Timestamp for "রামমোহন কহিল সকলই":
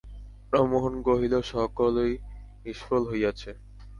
0.53-2.13